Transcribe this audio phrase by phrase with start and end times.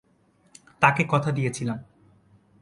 [0.81, 1.77] তাকে কথা দিয়েছিলাম।